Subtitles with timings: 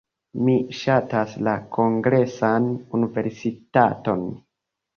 [0.45, 2.67] Mi ŝatas la Kongresan
[3.01, 4.29] Universitaton.